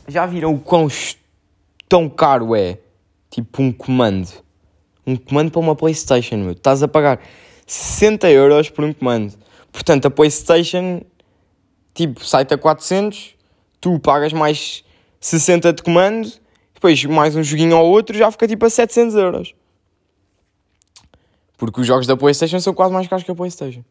Já 0.09 0.25
viram 0.25 0.55
o 0.55 0.59
quão 0.59 0.89
tão 1.87 2.09
caro 2.09 2.57
é? 2.57 2.79
Tipo 3.31 3.62
um 3.62 3.71
comando. 3.71 4.31
Um 5.07 5.17
comando 5.17 5.51
para 5.51 5.61
uma 5.61 5.77
Playstation, 5.77 6.39
meu. 6.39 6.53
Estás 6.53 6.83
a 6.83 6.89
pagar 6.89 7.21
60 7.67 8.31
euros 8.31 8.71
por 8.71 8.83
um 8.83 8.95
comando. 8.95 9.35
Portanto, 9.71 10.07
a 10.07 10.11
Playstation, 10.11 11.03
tipo, 11.93 12.25
sai-te 12.25 12.55
a 12.55 12.59
400, 12.59 13.35
tu 13.83 13.99
pagas 14.01 14.33
mais 14.33 14.83
60 15.21 15.75
de 15.75 15.83
comando, 15.83 16.33
depois 16.73 17.05
mais 17.05 17.37
um 17.37 17.43
joguinho 17.43 17.77
ou 17.77 17.91
outro, 17.91 18.17
já 18.17 18.31
fica 18.31 18.49
tipo 18.49 18.65
a 18.65 18.71
700 18.71 19.15
euros. 19.15 19.55
Porque 21.61 21.83
os 21.83 21.87
jogos 21.87 22.07
da 22.07 22.17
Playstation 22.17 22.59
são 22.59 22.73
quase 22.73 22.91
mais 22.91 23.07
caros 23.07 23.23
que 23.23 23.31
a 23.31 23.35
Playstation. 23.35 23.83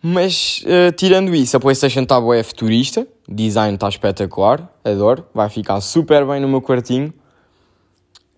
Mas, 0.00 0.62
uh, 0.66 0.92
tirando 0.92 1.34
isso, 1.34 1.56
a 1.56 1.60
PlayStation 1.60 2.02
está 2.02 2.20
boa, 2.20 2.36
é 2.36 2.42
futurista, 2.42 3.08
design 3.28 3.74
está 3.74 3.88
espetacular, 3.88 4.70
adoro, 4.84 5.26
vai 5.34 5.48
ficar 5.48 5.80
super 5.80 6.24
bem 6.24 6.40
no 6.40 6.46
meu 6.46 6.62
quartinho. 6.62 7.12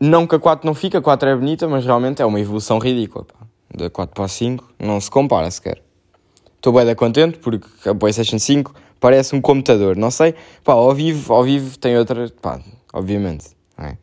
Não 0.00 0.26
que 0.26 0.34
a 0.34 0.38
4 0.38 0.64
não 0.64 0.74
fica, 0.74 0.98
a 0.98 1.02
4 1.02 1.28
é 1.28 1.36
bonita, 1.36 1.68
mas 1.68 1.84
realmente 1.84 2.22
é 2.22 2.24
uma 2.24 2.40
evolução 2.40 2.78
ridícula. 2.78 3.24
Pá. 3.24 3.46
Da 3.74 3.90
4 3.90 4.14
para 4.14 4.24
a 4.24 4.28
5 4.28 4.74
não 4.78 4.98
se 5.00 5.10
compara 5.10 5.50
sequer. 5.50 5.82
Estou 6.54 6.72
bem 6.72 6.94
contente 6.94 7.38
porque 7.38 7.88
a 7.88 7.94
PlayStation 7.94 8.38
5 8.38 8.72
parece 8.98 9.34
um 9.34 9.40
computador, 9.40 9.96
não 9.96 10.10
sei, 10.10 10.34
pá, 10.64 10.72
ao 10.72 10.94
vivo, 10.94 11.34
ao 11.34 11.42
vivo 11.42 11.76
tem 11.78 11.98
outra, 11.98 12.32
pá, 12.40 12.60
obviamente, 12.94 13.48
é? 13.76 13.96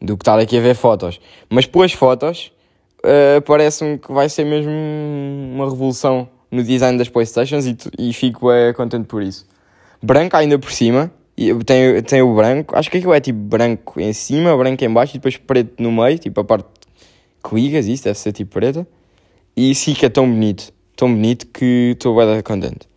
do 0.00 0.16
que 0.16 0.22
estar 0.22 0.38
aqui 0.38 0.56
a 0.56 0.60
ver 0.60 0.74
fotos. 0.74 1.20
Mas 1.50 1.66
pelas 1.66 1.92
fotos, 1.92 2.52
uh, 3.04 3.40
parece-me 3.42 3.98
que 3.98 4.12
vai 4.12 4.28
ser 4.28 4.44
mesmo 4.44 4.72
uma 4.72 5.68
revolução 5.68 6.28
no 6.50 6.62
design 6.62 6.98
das 6.98 7.08
Playstations 7.08 7.66
e, 7.66 7.76
e 7.98 8.12
fico 8.12 8.50
é, 8.50 8.72
contente 8.72 9.06
por 9.06 9.22
isso. 9.22 9.46
Branco 10.02 10.36
ainda 10.36 10.58
por 10.58 10.72
cima, 10.72 11.12
tem, 11.64 12.02
tem 12.02 12.22
o 12.22 12.34
branco, 12.34 12.76
acho 12.76 12.90
que 12.90 12.98
aquilo 12.98 13.14
é 13.14 13.20
tipo 13.20 13.38
branco 13.38 14.00
em 14.00 14.12
cima, 14.12 14.56
branco 14.56 14.84
em 14.84 14.92
baixo 14.92 15.14
e 15.14 15.18
depois 15.18 15.36
preto 15.36 15.82
no 15.82 15.92
meio, 15.92 16.18
tipo 16.18 16.40
a 16.40 16.44
parte 16.44 16.66
que 17.42 17.54
ligas, 17.54 17.86
isso 17.86 18.04
deve 18.04 18.18
ser 18.18 18.32
tipo 18.32 18.52
preta. 18.52 18.86
E 19.56 19.74
fica 19.74 20.08
tão 20.08 20.30
bonito, 20.30 20.72
tão 20.96 21.12
bonito 21.12 21.46
que 21.46 21.92
estou 21.92 22.16
bem 22.16 22.42
contente. 22.42 22.88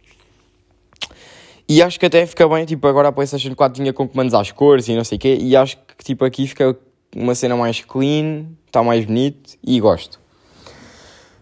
E 1.68 1.82
acho 1.82 2.00
que 2.00 2.06
até 2.06 2.26
fica 2.26 2.48
bem, 2.48 2.66
tipo, 2.66 2.86
agora 2.88 3.08
a 3.08 3.12
PlayStation 3.12 3.56
4 3.56 3.82
tinha 3.82 3.94
com 3.94 4.08
comandos 4.08 4.34
às 4.34 4.52
cores 4.52 4.88
e 4.88 4.96
não 4.96 5.04
sei 5.04 5.18
o 5.18 5.20
quê, 5.20 5.38
e 5.40 5.56
acho 5.56 5.78
que 5.78 6.04
tipo 6.04 6.26
aqui 6.26 6.46
fica 6.46 6.78
uma 7.16 7.36
cena 7.36 7.56
mais 7.56 7.82
clean, 7.82 8.46
está 8.66 8.84
mais 8.84 9.06
bonito 9.06 9.58
e 9.64 9.80
gosto. 9.80 10.20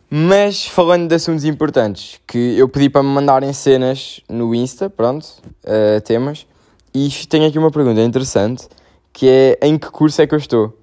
Mas 0.10 0.66
falando 0.66 1.08
de 1.08 1.16
assuntos 1.16 1.46
importantes, 1.46 2.20
que 2.28 2.58
eu 2.58 2.68
pedi 2.68 2.90
para 2.90 3.02
me 3.02 3.10
mandarem 3.10 3.54
cenas 3.54 4.20
no 4.28 4.54
Insta, 4.54 4.90
pronto, 4.90 5.26
uh, 5.64 6.02
temas, 6.04 6.46
e 6.94 7.10
tenho 7.30 7.48
aqui 7.48 7.58
uma 7.58 7.72
pergunta 7.72 8.02
interessante, 8.02 8.68
que 9.14 9.30
é 9.30 9.60
em 9.62 9.78
que 9.78 9.90
curso 9.90 10.22
é 10.22 10.28
que 10.28 10.36
eu 10.36 10.38
estou? 10.38 10.78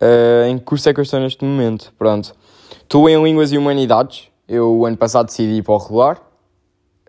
Uh, 0.00 0.48
em 0.48 0.58
que 0.58 0.64
curso 0.64 0.86
é 0.88 0.92
que 0.92 1.00
eu 1.00 1.02
estou 1.02 1.18
neste 1.18 1.42
momento? 1.44 1.92
Pronto. 1.98 2.34
Estou 2.82 3.08
em 3.08 3.22
Línguas 3.24 3.52
e 3.52 3.58
Humanidades, 3.58 4.28
eu 4.46 4.84
ano 4.84 4.98
passado 4.98 5.26
decidi 5.26 5.54
ir 5.54 5.62
para 5.62 5.74
o 5.74 5.78
regular, 5.78 6.20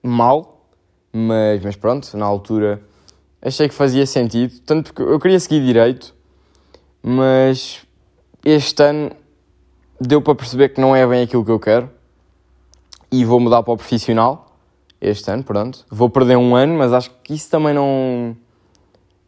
mal, 0.01 0.65
mas, 1.11 1.61
mas 1.61 1.75
pronto, 1.75 2.15
na 2.15 2.25
altura 2.25 2.81
achei 3.41 3.67
que 3.67 3.75
fazia 3.75 4.05
sentido, 4.05 4.59
tanto 4.65 4.93
porque 4.93 5.01
eu 5.01 5.19
queria 5.19 5.39
seguir 5.39 5.63
Direito, 5.63 6.15
mas 7.09 7.87
este 8.43 8.83
ano 8.83 9.11
deu 9.99 10.21
para 10.21 10.35
perceber 10.35 10.69
que 10.69 10.81
não 10.81 10.93
é 10.93 11.07
bem 11.07 11.23
aquilo 11.23 11.45
que 11.45 11.51
eu 11.51 11.57
quero 11.57 11.89
e 13.09 13.23
vou 13.23 13.39
mudar 13.39 13.63
para 13.63 13.73
o 13.73 13.77
profissional. 13.77 14.57
este 14.99 15.31
ano, 15.31 15.41
pronto. 15.41 15.85
Vou 15.89 16.09
perder 16.09 16.35
um 16.35 16.53
ano, 16.53 16.77
mas 16.77 16.91
acho 16.91 17.09
que 17.23 17.33
isso 17.33 17.49
também 17.49 17.73
não, 17.73 18.35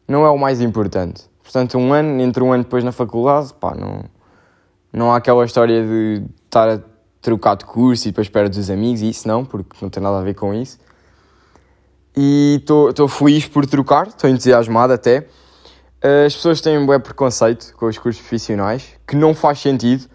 não 0.05 0.25
é 0.25 0.29
o 0.29 0.37
mais 0.37 0.59
importante. 0.59 1.23
Portanto, 1.41 1.77
um 1.77 1.93
ano, 1.93 2.21
entre 2.21 2.43
um 2.43 2.51
ano 2.51 2.65
depois 2.65 2.83
na 2.83 2.91
faculdade, 2.91 3.53
pá, 3.53 3.73
não, 3.73 4.03
não 4.91 5.13
há 5.13 5.15
aquela 5.15 5.45
história 5.45 5.81
de 5.81 6.23
estar 6.43 6.67
a 6.67 6.81
trocar 7.21 7.55
de 7.55 7.63
curso 7.63 8.09
e 8.09 8.11
depois 8.11 8.27
perto 8.27 8.55
dos 8.55 8.69
amigos, 8.69 9.01
e 9.01 9.09
isso 9.09 9.25
não, 9.25 9.45
porque 9.45 9.77
não 9.81 9.89
tem 9.89 10.03
nada 10.03 10.19
a 10.19 10.21
ver 10.21 10.33
com 10.33 10.53
isso. 10.53 10.77
E 12.13 12.61
estou 12.61 13.07
feliz 13.07 13.47
por 13.47 13.65
trocar, 13.65 14.07
estou 14.07 14.29
entusiasmado 14.29 14.91
até. 14.91 15.27
As 16.01 16.33
pessoas 16.33 16.61
têm 16.61 16.77
um 16.77 16.85
bom 16.85 16.97
preconceito 16.97 17.75
com 17.75 17.85
os 17.85 17.97
cursos 17.97 18.21
profissionais, 18.21 18.95
que 19.05 19.17
não 19.17 19.33
faz 19.33 19.59
sentido, 19.59 20.05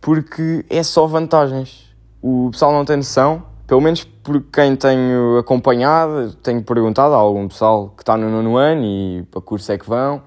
porque 0.00 0.66
é 0.68 0.82
só 0.82 1.06
vantagens. 1.06 1.94
O 2.20 2.48
pessoal 2.50 2.72
não 2.72 2.84
tem 2.84 2.96
noção, 2.96 3.44
pelo 3.64 3.80
menos 3.80 4.02
por 4.02 4.42
quem 4.42 4.74
tenho 4.74 5.38
acompanhado, 5.38 6.32
tenho 6.42 6.60
perguntado 6.64 7.14
a 7.14 7.18
algum 7.18 7.46
pessoal 7.46 7.90
que 7.96 8.02
está 8.02 8.16
no 8.16 8.28
nono 8.28 8.56
ano 8.56 8.82
e 8.84 9.22
para 9.30 9.40
curso 9.40 9.70
é 9.70 9.78
que 9.78 9.88
vão. 9.88 10.22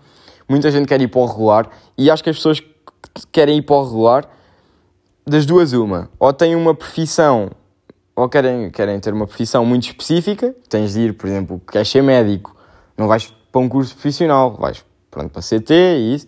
Muita 0.47 0.71
gente 0.71 0.87
quer 0.87 1.01
ir 1.01 1.09
para 1.09 1.19
o 1.19 1.25
regular 1.25 1.69
e 1.97 2.09
acho 2.09 2.23
que 2.23 2.29
as 2.29 2.37
pessoas 2.37 2.61
que 2.61 3.27
querem 3.33 3.57
ir 3.57 3.63
para 3.63 3.75
o 3.75 3.83
regular, 3.83 4.29
das 5.27 5.45
duas, 5.45 5.73
uma, 5.73 6.09
ou 6.17 6.31
têm 6.31 6.55
uma 6.55 6.73
profissão 6.73 7.51
ou 8.15 8.29
querem, 8.29 8.71
querem 8.71 8.97
ter 9.01 9.13
uma 9.13 9.27
profissão 9.27 9.65
muito 9.65 9.87
específica, 9.87 10.55
tens 10.69 10.93
de 10.93 11.01
ir, 11.01 11.13
por 11.15 11.27
exemplo, 11.27 11.61
queres 11.69 11.89
ser 11.89 12.01
médico, 12.01 12.55
não 12.97 13.09
vais 13.09 13.33
para 13.51 13.59
um 13.59 13.67
curso 13.67 13.93
profissional, 13.93 14.55
vais 14.55 14.85
pronto, 15.11 15.29
para 15.29 15.41
CT 15.41 15.73
e 15.73 16.15
isso. 16.15 16.27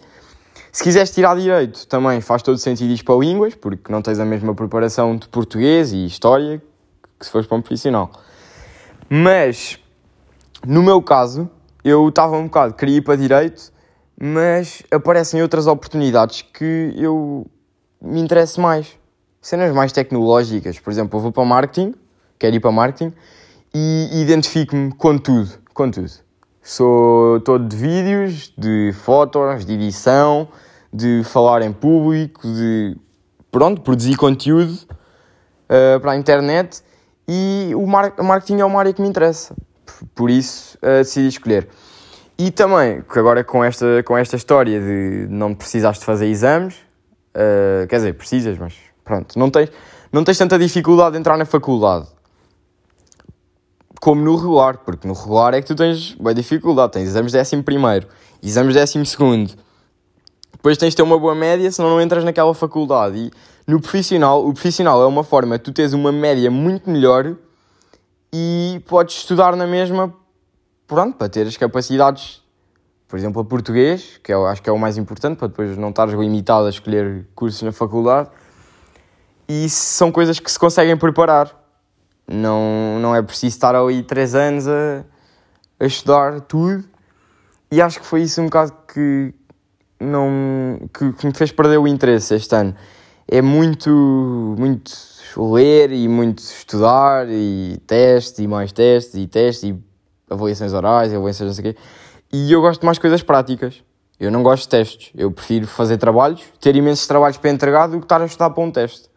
Se 0.72 0.84
quiseres 0.84 1.12
tirar 1.12 1.36
direito, 1.38 1.88
também 1.88 2.20
faz 2.20 2.42
todo 2.42 2.58
sentido 2.58 2.92
ir 2.92 3.04
para 3.04 3.16
línguas, 3.16 3.56
porque 3.56 3.92
não 3.92 4.02
tens 4.02 4.20
a 4.20 4.26
mesma 4.26 4.54
preparação 4.54 5.16
de 5.16 5.28
português 5.30 5.94
e 5.94 6.06
história 6.06 6.62
que 7.20 7.26
se 7.26 7.32
fores 7.32 7.48
para 7.48 7.58
um 7.58 7.62
profissional. 7.62 8.12
Mas, 9.10 9.80
no 10.66 10.82
meu 10.82 11.02
caso, 11.02 11.50
eu 11.84 12.10
estava 12.10 12.38
um 12.38 12.46
bocado, 12.46 12.74
queria 12.74 12.98
ir 12.98 13.02
para 13.02 13.16
direito, 13.16 13.72
mas 14.20 14.84
aparecem 14.92 15.42
outras 15.42 15.68
oportunidades 15.68 16.42
que 16.42 16.94
eu 16.98 17.46
me 18.02 18.20
interesso 18.20 18.60
mais. 18.60 18.98
Cenas 19.42 19.74
mais 19.74 19.92
tecnológicas, 19.92 20.80
por 20.80 20.92
exemplo, 20.92 21.20
eu 21.20 21.22
vou 21.22 21.32
para 21.32 21.46
marketing, 21.46 21.94
quero 22.40 22.56
ir 22.56 22.60
para 22.60 22.72
marketing, 22.72 23.14
e 23.74 24.22
identifico-me 24.22 24.92
com 24.94 25.18
tudo, 25.18 25.52
com 25.74 25.92
tudo. 25.92 26.12
Sou 26.66 27.42
todo 27.42 27.68
de 27.68 27.76
vídeos, 27.76 28.54
de 28.58 28.94
fotos, 29.04 29.66
de 29.66 29.74
edição, 29.74 30.48
de 30.94 31.22
falar 31.26 31.62
em 31.62 31.74
público, 31.74 32.48
de 32.48 32.96
pronto, 33.52 33.82
produzir 33.82 34.16
conteúdo 34.16 34.72
uh, 34.72 36.00
para 36.00 36.14
a 36.14 36.16
internet 36.16 36.82
e 37.28 37.74
o 37.76 37.86
mar 37.86 38.14
marketing 38.18 38.62
é 38.62 38.66
uma 38.66 38.80
área 38.80 38.94
que 38.94 39.02
me 39.02 39.10
interessa. 39.10 39.54
Por 40.16 40.30
isso 40.30 40.78
uh, 40.78 41.00
decidi 41.00 41.28
escolher. 41.28 41.68
E 42.38 42.50
também, 42.50 43.04
agora 43.10 43.44
com 43.44 43.62
esta, 43.62 44.02
com 44.04 44.18
esta 44.18 44.38
história 44.38 44.80
de 44.80 45.28
não 45.30 45.54
precisaste 45.54 46.06
fazer 46.06 46.28
exames, 46.28 46.76
uh, 47.36 47.86
quer 47.90 47.98
dizer, 47.98 48.14
precisas, 48.14 48.58
mas 48.58 48.74
pronto, 49.04 49.38
não 49.38 49.50
tens, 49.50 49.70
não 50.14 50.24
tens 50.24 50.38
tanta 50.38 50.58
dificuldade 50.58 51.12
de 51.12 51.20
entrar 51.20 51.36
na 51.36 51.46
faculdade 51.46 52.08
como 54.04 54.22
no 54.22 54.36
regular, 54.36 54.80
porque 54.80 55.08
no 55.08 55.14
regular 55.14 55.54
é 55.54 55.62
que 55.62 55.68
tu 55.68 55.76
tens 55.76 56.12
boa 56.16 56.36
dificuldade, 56.36 56.92
tens 56.92 57.08
exames 57.08 57.32
décimo 57.32 57.64
primeiro, 57.64 58.06
exames 58.44 58.74
décimo 58.74 59.06
segundo, 59.06 59.54
depois 60.52 60.78
tens 60.78 60.90
de 60.90 60.98
ter 60.98 61.04
uma 61.04 61.18
boa 61.18 61.34
média, 61.34 61.72
senão 61.72 61.90
não 61.90 62.02
entras 62.02 62.22
naquela 62.22 62.54
faculdade. 62.54 63.18
E 63.18 63.32
no 63.66 63.80
profissional, 63.80 64.46
o 64.46 64.52
profissional 64.52 65.02
é 65.02 65.06
uma 65.06 65.24
forma 65.24 65.58
de 65.58 65.64
tu 65.64 65.72
teres 65.72 65.94
uma 65.94 66.12
média 66.12 66.52
muito 66.52 66.90
melhor 66.90 67.38
e 68.34 68.84
podes 68.90 69.16
estudar 69.16 69.56
na 69.56 69.66
mesma, 69.66 70.14
pronto, 70.86 71.16
para 71.16 71.30
ter 71.30 71.48
as 71.48 71.56
capacidades, 71.56 72.42
por 73.08 73.18
exemplo, 73.18 73.42
a 73.42 73.46
português, 73.46 74.20
que 74.22 74.34
eu 74.34 74.46
acho 74.46 74.62
que 74.62 74.70
é 74.70 74.74
o 74.74 74.78
mais 74.78 74.98
importante, 74.98 75.38
para 75.38 75.48
depois 75.48 75.78
não 75.78 75.92
estares 75.92 76.14
limitado 76.14 76.66
a 76.66 76.70
escolher 76.70 77.26
cursos 77.34 77.62
na 77.62 77.72
faculdade. 77.72 78.28
E 79.48 79.70
são 79.70 80.12
coisas 80.12 80.42
que 80.42 80.52
se 80.52 80.60
conseguem 80.60 80.98
preparar. 80.98 81.63
Não, 82.28 83.00
não 83.00 83.16
é 83.16 83.22
preciso 83.22 83.56
estar 83.56 83.76
ali 83.76 84.02
três 84.04 84.34
anos 84.34 84.68
a, 84.68 85.04
a 85.80 85.86
estudar 85.86 86.42
tudo. 86.42 86.84
E 87.72 87.82
acho 87.82 88.00
que 88.00 88.06
foi 88.06 88.22
isso 88.22 88.42
um 88.42 88.46
bocado 88.46 88.74
que, 88.94 89.34
não, 90.00 90.80
que, 90.94 91.12
que, 91.14 91.26
me 91.26 91.34
fez 91.34 91.52
perder 91.52 91.78
o 91.78 91.88
interesse 91.88 92.36
este 92.36 92.56
ano. 92.56 92.76
É 93.28 93.42
muito, 93.42 93.90
muito 94.58 94.92
ler 95.36 95.92
e 95.92 96.08
muito 96.08 96.40
estudar 96.40 97.28
e 97.30 97.78
testes 97.88 98.40
e 98.40 98.48
mais 98.48 98.72
testes 98.72 99.16
e 99.16 99.28
testes 99.28 99.72
e 99.72 99.84
avaliações 100.30 100.74
orais 100.74 101.12
e 101.12 101.16
avaliações 101.16 101.48
não 101.48 101.54
sei 101.56 101.72
o 101.72 101.74
quê. 101.74 101.80
E 102.32 102.52
eu 102.52 102.62
gosto 102.62 102.82
de 102.82 102.86
mais 102.86 103.00
coisas 103.00 103.24
práticas. 103.24 103.84
Eu 104.20 104.32
não 104.32 104.44
gosto 104.44 104.64
de 104.64 104.70
testes. 104.70 105.12
Eu 105.16 105.32
prefiro 105.32 105.68
fazer 105.68 105.98
trabalhos, 105.98 106.44
ter 106.60 106.76
imensos 106.76 107.08
trabalhos 107.08 107.38
para 107.38 107.50
entregar 107.50 107.88
do 107.88 107.98
que 107.98 108.06
estar 108.06 108.22
a 108.22 108.26
estudar 108.26 108.52
para 108.52 108.64
um 108.64 108.72
teste. 108.72 109.10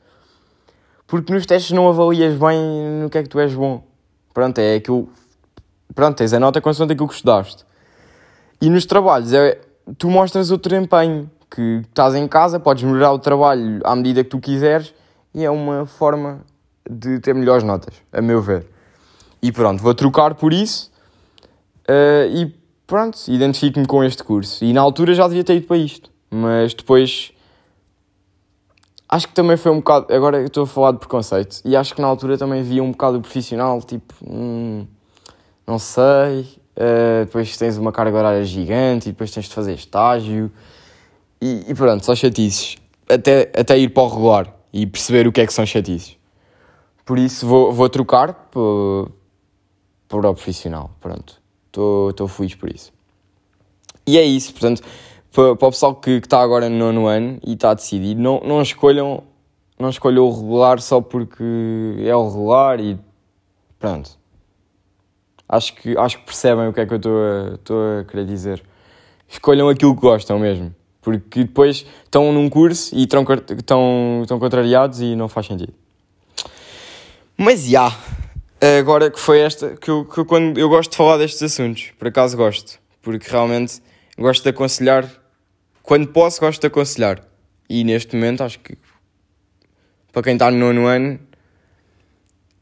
Porque 1.07 1.33
nos 1.33 1.47
testes 1.47 1.73
não 1.73 1.89
avalias 1.89 2.37
bem 2.39 2.59
no 3.03 3.09
que 3.09 3.19
é 3.19 3.23
que 3.23 3.29
tu 3.29 3.39
és 3.39 3.55
bom. 3.55 3.85
Pronto, 4.35 4.59
é 4.59 4.77
aquilo. 4.77 5.09
Pronto, 5.95 6.17
tens 6.17 6.33
a 6.33 6.41
nota 6.41 6.61
consoante 6.61 6.93
aquilo 6.93 7.09
que 7.09 7.15
estudaste. 7.15 7.65
E 8.61 8.69
nos 8.69 8.87
trabalhos 8.87 9.33
é 9.33 9.61
tu 9.99 10.11
mostras 10.11 10.51
o 10.51 10.59
teu 10.59 10.79
empenho, 10.79 11.31
que 11.51 11.83
estás 11.89 12.15
em 12.15 12.27
casa, 12.27 12.59
podes 12.59 12.83
melhorar 12.83 13.13
o 13.13 13.19
trabalho 13.19 13.81
à 13.85 13.95
medida 13.95 14.25
que 14.25 14.31
tu 14.31 14.41
quiseres 14.41 14.93
e 15.35 15.45
é 15.45 15.51
uma 15.51 15.87
forma 15.87 16.41
de 16.89 17.21
ter 17.21 17.35
melhores 17.35 17.63
notas, 17.63 17.95
a 18.13 18.21
meu 18.21 18.41
ver. 18.41 18.67
E 19.43 19.53
pronto, 19.53 19.83
vou 19.83 19.95
trocar 19.95 20.35
por 20.35 20.53
isso 20.53 20.91
uh, 21.89 22.29
e 22.35 22.55
pronto, 22.87 23.19
identifico-me 23.29 23.87
com 23.87 24.03
este 24.03 24.25
curso. 24.25 24.65
E 24.65 24.73
na 24.73 24.81
altura 24.81 25.15
já 25.15 25.29
devia 25.29 25.45
ter 25.45 25.57
ido 25.57 25.67
para 25.67 25.77
isto, 25.77 26.11
mas 26.31 26.75
depois 26.75 27.33
acho 29.09 29.29
que 29.29 29.35
também 29.35 29.57
foi 29.57 29.73
um 29.73 29.77
bocado. 29.77 30.13
Agora 30.13 30.43
estou 30.43 30.65
a 30.65 30.67
falar 30.67 30.93
de 30.93 30.99
preconceito 30.99 31.61
e 31.65 31.77
acho 31.77 31.95
que 31.95 32.01
na 32.01 32.09
altura 32.09 32.37
também 32.39 32.63
via 32.63 32.83
um 32.83 32.91
bocado 32.91 33.19
o 33.19 33.21
profissional, 33.21 33.81
tipo, 33.83 34.15
hum, 34.25 34.87
não 35.67 35.79
sei, 35.79 36.47
Uh, 36.77 37.25
depois 37.25 37.57
tens 37.57 37.79
uma 37.79 37.91
carga 37.91 38.19
horária 38.19 38.45
gigante 38.45 39.09
e 39.09 39.13
depois 39.13 39.31
tens 39.31 39.49
de 39.49 39.55
fazer 39.55 39.73
estágio 39.73 40.53
e, 41.41 41.65
e, 41.69 41.75
pronto, 41.75 42.05
só 42.05 42.15
chatices. 42.15 42.77
Até, 43.09 43.51
até 43.57 43.79
ir 43.79 43.89
para 43.89 44.03
o 44.03 44.09
regular 44.09 44.55
e 44.73 44.87
perceber 44.87 45.27
o 45.27 45.33
que 45.33 45.41
é 45.41 45.47
que 45.47 45.55
são 45.55 45.65
chatices. 45.65 46.19
Por 47.03 47.19
isso 47.19 47.47
vou, 47.47 47.73
vou 47.73 47.89
trocar 47.89 48.35
para, 48.35 49.11
para 50.07 50.31
o 50.31 50.35
profissional. 50.35 50.91
Pronto, 51.01 51.41
estou 51.67 52.29
feliz 52.29 52.55
por 52.55 52.71
isso. 52.71 52.93
E 54.07 54.19
é 54.19 54.23
isso, 54.23 54.53
portanto, 54.53 54.83
para, 55.37 55.57
para 55.57 55.69
o 55.69 55.71
pessoal 55.71 55.95
que, 55.95 56.11
está 56.13 56.41
agora 56.41 56.69
no 56.69 56.79
nono 56.79 57.07
ano 57.07 57.39
e 57.47 57.53
está 57.53 57.75
decidido, 57.75 58.21
não, 58.21 58.41
não 58.41 58.63
escolham 58.63 59.23
não 59.79 59.91
escolham 59.91 60.25
o 60.25 60.31
regular 60.31 60.81
só 60.81 61.03
porque 61.03 61.45
é 62.01 62.17
o 62.17 62.29
regular 62.29 62.81
e 62.81 62.99
pronto 63.79 64.19
acho 65.49 65.75
que, 65.75 65.97
acho 65.97 66.19
que 66.19 66.25
percebem 66.25 66.69
o 66.69 66.73
que 66.73 66.81
é 66.81 66.87
que 66.87 66.95
eu 66.95 67.55
estou 67.55 67.83
a, 67.83 68.01
a 68.01 68.05
querer 68.05 68.27
dizer. 68.27 68.63
Escolham 69.29 69.69
aquilo 69.69 69.95
que 69.95 70.01
gostam 70.01 70.39
mesmo. 70.39 70.75
Porque 71.01 71.45
depois 71.45 71.87
estão 72.05 72.33
num 72.33 72.49
curso 72.49 72.95
e 72.95 73.05
estão, 73.05 73.25
estão, 73.57 74.21
estão 74.23 74.39
contrariados 74.41 75.01
e 75.01 75.15
não 75.15 75.29
faz 75.29 75.47
sentido. 75.47 75.73
Mas 77.37 77.65
já. 77.65 77.93
Yeah, 78.63 78.79
agora 78.81 79.11
que 79.11 79.21
foi 79.21 79.39
esta, 79.41 79.77
que 79.77 79.89
eu, 79.89 80.05
que 80.05 80.19
eu, 80.19 80.27
quando 80.27 80.59
eu 80.59 80.69
gosto 80.69 80.91
de 80.91 80.97
falar 80.97 81.19
destes 81.19 81.43
assuntos, 81.43 81.93
por 81.99 82.09
acaso 82.09 82.37
gosto. 82.37 82.81
Porque 83.03 83.31
realmente 83.31 83.81
gosto 84.19 84.43
de 84.43 84.49
aconselhar. 84.49 85.09
Quando 85.87 86.09
posso, 86.09 86.41
gosto 86.41 86.61
de 86.61 86.67
aconselhar. 86.67 87.23
E 87.71 87.85
neste 87.85 88.17
momento 88.17 88.43
acho 88.43 88.59
que 88.59 88.77
para 90.13 90.21
quem 90.23 90.33
está 90.33 90.51
no 90.51 90.59
nono 90.59 90.87
ano 90.87 91.21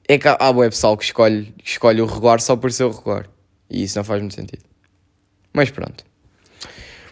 é 0.07 0.19
que 0.19 0.29
há, 0.29 0.33
há 0.33 0.55
pessoal 0.55 0.95
que 0.95 1.05
escolhe, 1.05 1.55
que 1.57 1.71
escolhe 1.71 2.03
o 2.03 2.07
regular 2.07 2.39
só 2.39 2.55
por 2.55 2.71
ser 2.71 2.85
o 2.85 2.91
regular. 2.91 3.27
E 3.71 3.83
isso 3.83 3.97
não 3.97 4.05
faz 4.05 4.21
muito 4.21 4.35
sentido. 4.35 4.63
Mas 5.55 5.71
pronto. 5.71 6.05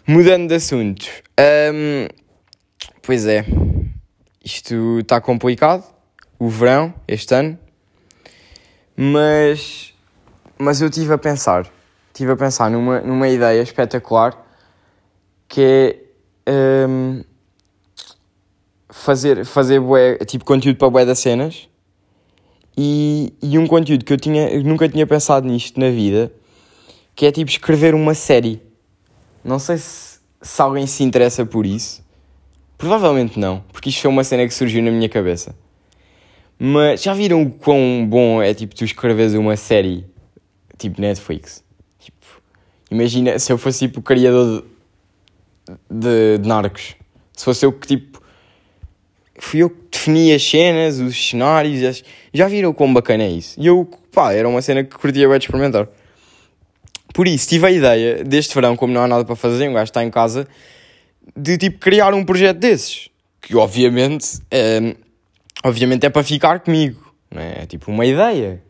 Mudando 0.07 0.49
de 0.49 0.57
assunto. 0.57 1.07
Um, 1.73 2.07
pois 3.00 3.25
é. 3.25 3.47
Isto 4.45 4.99
está 4.99 5.19
complicado. 5.19 5.83
O 6.38 6.47
verão, 6.47 6.92
este 7.09 7.35
ano. 7.35 7.59
Mas. 8.95 9.95
Mas 10.59 10.83
eu 10.83 10.88
estive 10.88 11.14
a 11.14 11.19
pensar. 11.19 11.71
Estive 12.09 12.33
a 12.33 12.37
pensar 12.37 12.71
numa, 12.71 13.00
numa 13.00 13.28
ideia 13.28 13.62
espetacular 13.62 14.37
que 15.49 15.62
é. 15.62 16.01
Um, 16.49 17.22
fazer, 18.88 19.44
fazer 19.44 19.80
bué, 19.80 20.18
tipo 20.18 20.44
conteúdo 20.44 20.76
para 20.76 20.90
bué 20.90 21.04
das 21.04 21.18
cenas 21.18 21.68
e, 22.76 23.32
e 23.42 23.58
um 23.58 23.66
conteúdo 23.66 24.04
que 24.04 24.12
eu, 24.12 24.16
tinha, 24.16 24.49
eu 24.49 24.62
nunca 24.62 24.88
tinha 24.88 25.06
pensado 25.06 25.46
nisto 25.46 25.78
na 25.78 25.90
vida, 25.90 26.32
que 27.14 27.26
é 27.26 27.32
tipo 27.32 27.50
escrever 27.50 27.94
uma 27.94 28.14
série. 28.14 28.62
Não 29.44 29.58
sei 29.58 29.76
se, 29.76 30.20
se 30.40 30.62
alguém 30.62 30.87
se 30.87 31.02
interessa 31.02 31.44
por 31.44 31.66
isso. 31.66 32.02
Provavelmente 32.78 33.38
não, 33.38 33.62
porque 33.72 33.90
isto 33.90 34.02
foi 34.02 34.11
uma 34.11 34.25
cena 34.25 34.46
que 34.46 34.54
surgiu 34.54 34.82
na 34.82 34.90
minha 34.90 35.08
cabeça. 35.08 35.54
Mas 36.58 37.02
já 37.02 37.12
viram 37.12 37.42
o 37.42 37.50
quão 37.50 38.06
bom 38.08 38.40
é 38.40 38.54
tipo 38.54 38.75
tu 38.75 38.84
escreves 38.84 39.34
uma 39.34 39.56
série 39.56 40.06
tipo 40.78 41.00
Netflix? 41.00 41.62
Tipo, 41.99 42.18
imagina 42.90 43.38
se 43.38 43.52
eu 43.52 43.58
fosse 43.58 43.80
tipo 43.80 44.00
o 44.00 44.02
criador 44.02 44.64
de, 45.90 46.38
de, 46.38 46.49
Narcos. 46.49 46.95
Se 47.37 47.45
fosse 47.45 47.64
eu 47.64 47.73
que 47.73 47.87
tipo 47.87 48.23
fui 49.38 49.62
eu 49.62 49.71
que 49.71 49.76
defini 49.90 50.33
as 50.33 50.42
cenas, 50.42 51.00
os 51.00 51.31
cenários, 51.31 51.83
as... 51.83 52.04
já 52.33 52.47
viram 52.47 52.73
quão 52.73 52.92
bacana 52.92 53.25
é 53.25 53.31
isso? 53.31 53.59
E 53.59 53.66
eu, 53.66 53.88
pá, 54.12 54.33
era 54.33 54.49
uma 54.49 54.62
cena 54.62 54.85
que 54.85 54.97
curtia 54.97 55.28
bem 55.28 55.38
de 55.38 55.45
experimentar. 55.47 55.88
Por 57.12 57.26
isso, 57.26 57.49
tive 57.49 57.66
a 57.66 57.71
ideia, 57.71 58.25
deste 58.25 58.54
verão, 58.54 58.76
como 58.76 58.92
não 58.92 59.02
há 59.02 59.09
nada 59.09 59.25
para 59.25 59.37
fazer, 59.37 59.69
um 59.69 59.75
gajo 59.75 59.85
está 59.85 60.02
em 60.02 60.11
casa, 60.11 60.47
de 61.37 61.59
tipo 61.59 61.78
criar 61.78 62.14
um 62.14 62.25
projeto 62.25 62.59
desses. 62.59 63.09
Que 63.40 63.57
obviamente 63.57 64.38
é, 64.50 64.95
obviamente 65.64 66.07
é 66.07 66.11
para 66.11 66.23
ficar 66.23 66.61
comigo, 66.61 67.12
não 67.31 67.42
é? 67.42 67.62
É 67.62 67.66
tipo 67.66 67.90
uma 67.90 68.07
ideia. 68.07 68.62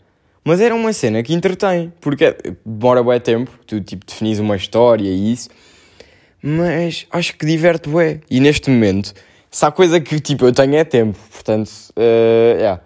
Mas 0.44 0.60
era 0.60 0.74
uma 0.74 0.92
cena 0.92 1.22
que 1.22 1.32
entretém, 1.32 1.92
porque 2.00 2.34
demora 2.66 3.04
bem 3.04 3.20
tempo, 3.20 3.50
tu 3.66 3.80
tipo 3.80 4.04
definis 4.04 4.38
uma 4.40 4.56
história 4.56 5.08
e 5.08 5.32
isso, 5.32 5.48
mas 6.42 7.06
acho 7.10 7.36
que 7.36 7.46
diverte 7.46 7.88
bué. 7.88 8.20
E 8.30 8.40
neste 8.40 8.68
momento, 8.68 9.14
se 9.50 9.64
há 9.64 9.70
coisa 9.70 10.00
que 10.00 10.18
tipo 10.18 10.46
eu 10.46 10.52
tenho 10.52 10.74
é 10.74 10.84
tempo, 10.84 11.18
portanto, 11.30 11.70
uh, 11.96 12.56
yeah. 12.58 12.82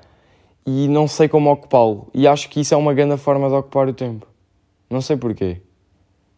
E 0.67 0.89
não 0.89 1.07
sei 1.07 1.29
como 1.29 1.51
ocupá-lo. 1.51 2.11
E 2.13 2.27
acho 2.27 2.49
que 2.49 2.61
isso 2.61 2.75
é 2.75 2.77
uma 2.77 2.93
grande 2.93 3.17
forma 3.17 3.49
de 3.49 3.55
ocupar 3.55 3.89
o 3.89 3.93
tempo. 3.93 4.27
Não 4.91 5.01
sei 5.01 5.17
porquê. 5.17 5.63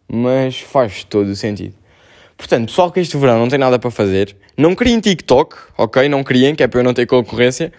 Mas 0.06 0.60
faz 0.60 1.02
todo 1.02 1.28
o 1.28 1.36
sentido. 1.36 1.74
Portanto, 2.36 2.68
pessoal 2.68 2.92
que 2.92 3.00
este 3.00 3.16
verão 3.16 3.38
não 3.38 3.48
tem 3.48 3.58
nada 3.58 3.78
para 3.78 3.90
fazer, 3.90 4.36
não 4.56 4.74
criem 4.74 5.00
TikTok, 5.00 5.56
ok? 5.76 6.08
Não 6.08 6.22
criem, 6.22 6.54
que 6.54 6.62
é 6.62 6.68
para 6.68 6.80
eu 6.80 6.84
não 6.84 6.94
ter 6.94 7.06
concorrência. 7.06 7.72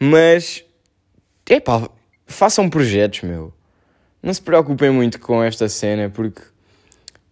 Mas, 0.00 0.64
epá, 1.48 1.88
façam 2.26 2.68
projetos, 2.68 3.22
meu. 3.22 3.52
Não 4.22 4.32
se 4.32 4.40
preocupem 4.40 4.90
muito 4.90 5.20
com 5.20 5.42
esta 5.42 5.68
cena, 5.68 6.10
porque 6.10 6.42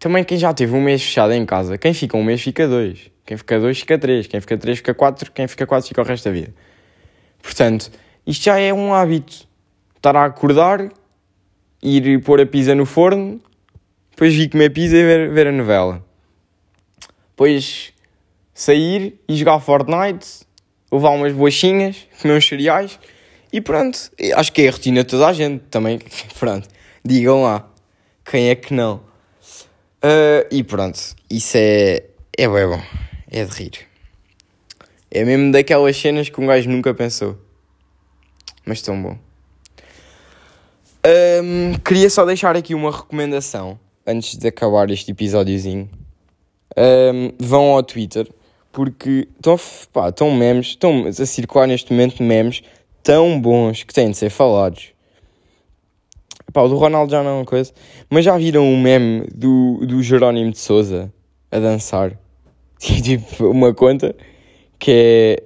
também 0.01 0.25
quem 0.25 0.39
já 0.39 0.53
teve 0.53 0.75
um 0.75 0.83
mês 0.83 1.03
fechado 1.03 1.33
em 1.33 1.47
casa, 1.47 1.79
quem 1.79 1.95
fica 1.95 2.17
um 2.17 2.25
mês 2.25 2.43
fica 2.43 2.67
dois. 2.67 3.11
Quem 3.31 3.37
fica 3.37 3.61
dois 3.61 3.79
fica 3.79 3.97
três. 3.97 4.27
Quem 4.27 4.41
fica 4.41 4.59
três 4.59 4.79
fica 4.79 4.93
quatro. 4.93 5.31
Quem 5.31 5.47
fica 5.47 5.65
quatro 5.65 5.87
fica 5.87 6.01
o 6.01 6.05
resto 6.05 6.25
da 6.25 6.33
vida. 6.33 6.53
Portanto, 7.41 7.93
isto 8.27 8.43
já 8.43 8.59
é 8.59 8.75
um 8.75 8.93
hábito. 8.93 9.47
Estar 9.95 10.17
a 10.17 10.25
acordar, 10.25 10.89
ir 11.81 12.21
pôr 12.23 12.41
a 12.41 12.47
pizza 12.47 12.75
no 12.75 12.87
forno, 12.87 13.41
depois 14.11 14.35
vir 14.35 14.49
comer 14.49 14.71
pizza 14.71 14.97
e 14.97 15.05
ver, 15.05 15.31
ver 15.31 15.47
a 15.47 15.53
novela. 15.53 16.05
Depois 17.29 17.93
sair 18.53 19.21
e 19.29 19.37
jogar 19.37 19.61
Fortnite, 19.61 20.41
levar 20.91 21.11
umas 21.11 21.33
bolachinhas, 21.33 22.09
comer 22.21 22.39
uns 22.39 22.49
cereais 22.49 22.99
e 23.53 23.61
pronto. 23.61 24.11
Acho 24.35 24.53
que 24.53 24.63
é 24.63 24.69
a 24.69 24.73
rotina 24.73 25.05
de 25.05 25.11
toda 25.11 25.29
a 25.29 25.33
gente 25.33 25.63
também. 25.71 26.01
Pronto, 26.39 26.67
digam 27.05 27.43
lá. 27.43 27.71
Quem 28.25 28.49
é 28.49 28.55
que 28.55 28.75
não? 28.75 29.10
Uh, 30.03 30.47
e 30.51 30.65
pronto, 30.65 30.99
isso 31.29 31.57
é, 31.57 32.05
é 32.37 32.49
bem 32.49 32.67
bom. 32.67 32.83
É 33.31 33.45
de 33.45 33.53
rir. 33.53 33.87
É 35.11 35.25
mesmo 35.25 35.53
daquelas 35.53 35.97
cenas 35.97 36.29
que 36.29 36.41
um 36.41 36.47
gajo 36.47 36.71
nunca 36.71 36.95
pensou. 36.95 37.37
Mas 38.65 38.81
tão 38.81 39.01
bom. 39.01 39.19
Um, 41.43 41.75
queria 41.85 42.09
só 42.09 42.25
deixar 42.25 42.57
aqui 42.57 42.75
uma 42.75 42.91
recomendação 42.91 43.79
antes 44.07 44.37
de 44.37 44.49
acabar 44.49 44.91
este 44.91 45.11
episódiozinho. 45.11 45.89
Um, 46.77 47.33
vão 47.39 47.73
ao 47.73 47.83
Twitter 47.83 48.29
porque 48.73 49.29
estão, 49.37 49.59
pá, 49.93 50.09
estão 50.09 50.31
memes, 50.31 50.69
estão 50.69 51.07
a 51.07 51.13
circular 51.13 51.67
neste 51.67 51.93
momento 51.93 52.23
memes 52.23 52.63
tão 53.03 53.41
bons 53.41 53.83
que 53.83 53.93
têm 53.93 54.11
de 54.11 54.17
ser 54.17 54.31
falados. 54.31 54.93
Pá, 56.53 56.63
o 56.63 56.69
do 56.69 56.77
Ronaldo 56.77 57.11
já 57.11 57.23
não 57.23 57.31
é 57.31 57.35
uma 57.35 57.45
coisa, 57.45 57.73
mas 58.09 58.25
já 58.25 58.37
viram 58.37 58.73
o 58.73 58.77
meme 58.77 59.27
do, 59.35 59.85
do 59.87 60.03
Jerónimo 60.03 60.51
de 60.51 60.59
Souza 60.59 61.13
a 61.51 61.59
dançar? 61.59 62.19
tipo, 62.79 63.47
uma 63.47 63.75
conta 63.75 64.15
que 64.79 64.91
é, 64.91 65.43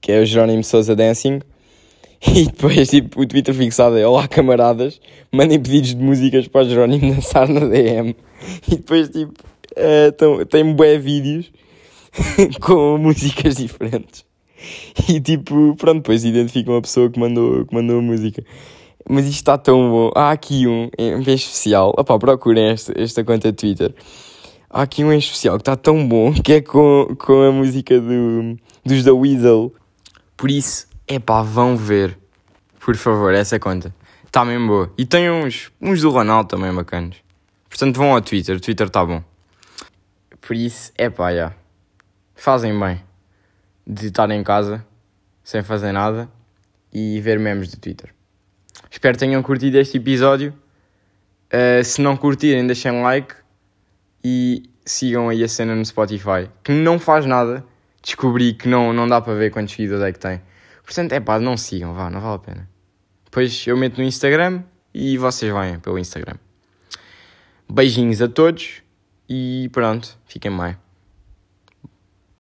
que 0.00 0.12
é 0.12 0.20
o 0.20 0.24
Jerónimo 0.26 0.60
de 0.60 0.66
Souza 0.66 0.94
Dancing 0.94 1.40
E 2.34 2.44
depois, 2.44 2.88
tipo, 2.88 3.20
o 3.20 3.26
Twitter 3.26 3.54
fixado 3.54 3.96
é 3.96 4.06
Olá, 4.06 4.28
camaradas, 4.28 5.00
mandem 5.32 5.60
pedidos 5.60 5.94
de 5.94 6.02
músicas 6.02 6.46
para 6.48 6.66
o 6.66 6.68
Jerónimo 6.68 7.14
dançar 7.14 7.48
na 7.48 7.60
DM. 7.60 8.14
E 8.68 8.76
depois, 8.76 9.08
tipo, 9.08 9.32
uh, 9.72 10.46
tem 10.46 10.74
bué 10.74 10.98
vídeos 10.98 11.50
com 12.60 12.98
músicas 12.98 13.56
diferentes. 13.56 14.24
E, 15.08 15.18
tipo, 15.20 15.74
pronto, 15.76 15.98
depois 15.98 16.24
identificam 16.24 16.76
a 16.76 16.82
pessoa 16.82 17.08
que 17.08 17.18
mandou, 17.18 17.64
que 17.64 17.74
mandou 17.74 17.98
a 17.98 18.02
música. 18.02 18.44
Mas 19.08 19.24
isto 19.24 19.36
está 19.36 19.58
tão 19.58 19.90
bom. 19.90 20.10
Há 20.14 20.30
aqui 20.30 20.66
um 20.66 20.88
em 20.98 21.20
especial. 21.34 21.94
Opá, 21.96 22.18
procurem 22.18 22.70
esta, 22.70 22.92
esta 23.00 23.24
conta 23.24 23.50
de 23.50 23.56
Twitter. 23.56 23.94
Há 24.68 24.82
aqui 24.82 25.02
um 25.02 25.12
em 25.12 25.18
especial 25.18 25.56
que 25.56 25.62
está 25.62 25.76
tão 25.76 26.06
bom 26.06 26.32
que 26.42 26.54
é 26.54 26.60
com, 26.60 27.14
com 27.18 27.42
a 27.42 27.50
música 27.50 28.00
do, 28.00 28.56
dos 28.84 29.02
The 29.02 29.10
Weasel. 29.10 29.72
Por 30.36 30.50
isso, 30.50 30.90
Epá, 31.12 31.42
vão 31.42 31.76
ver. 31.76 32.16
Por 32.78 32.96
favor, 32.96 33.34
essa 33.34 33.58
conta. 33.58 33.92
Está 34.24 34.44
mesmo 34.44 34.68
boa. 34.68 34.94
E 34.96 35.04
tem 35.04 35.28
uns, 35.28 35.72
uns 35.80 36.02
do 36.02 36.10
Ronaldo 36.10 36.50
também 36.50 36.72
bacanas. 36.72 37.16
Portanto, 37.68 37.96
vão 37.96 38.12
ao 38.12 38.20
Twitter. 38.20 38.56
O 38.56 38.60
Twitter 38.60 38.86
está 38.86 39.04
bom. 39.04 39.20
Por 40.40 40.54
isso, 40.54 40.92
epá, 40.96 41.34
já. 41.34 41.52
Fazem 42.32 42.78
bem. 42.78 43.02
De 43.84 44.06
estar 44.06 44.30
em 44.30 44.44
casa, 44.44 44.86
sem 45.42 45.64
fazer 45.64 45.90
nada, 45.90 46.30
e 46.92 47.20
ver 47.20 47.40
memes 47.40 47.72
do 47.72 47.80
Twitter. 47.80 48.14
Espero 48.90 49.14
que 49.14 49.20
tenham 49.20 49.42
curtido 49.42 49.78
este 49.78 49.98
episódio. 49.98 50.52
Uh, 51.52 51.82
se 51.84 52.02
não 52.02 52.16
curtirem, 52.16 52.66
deixem 52.66 53.00
like. 53.02 53.34
E 54.22 54.64
sigam 54.84 55.28
aí 55.28 55.44
a 55.44 55.48
cena 55.48 55.74
no 55.74 55.84
Spotify. 55.84 56.50
Que 56.64 56.72
não 56.72 56.98
faz 56.98 57.24
nada. 57.24 57.64
Descobri 58.02 58.54
que 58.54 58.68
não, 58.68 58.92
não 58.92 59.06
dá 59.06 59.20
para 59.20 59.34
ver 59.34 59.50
quantos 59.50 59.74
seguidores 59.74 60.02
é 60.02 60.12
que 60.12 60.18
tem. 60.18 60.40
Portanto, 60.82 61.12
é 61.12 61.20
pá, 61.20 61.38
não 61.38 61.56
sigam, 61.56 61.94
vá, 61.94 62.10
não 62.10 62.20
vale 62.20 62.34
a 62.34 62.38
pena. 62.38 62.68
Depois 63.24 63.64
eu 63.66 63.76
meto 63.76 63.98
no 63.98 64.04
Instagram 64.04 64.64
e 64.92 65.16
vocês 65.16 65.52
vêm 65.52 65.78
pelo 65.78 65.98
Instagram. 65.98 66.34
Beijinhos 67.70 68.20
a 68.20 68.28
todos 68.28 68.82
e 69.28 69.70
pronto, 69.72 70.18
fiquem 70.26 70.50
bem. 70.56 70.76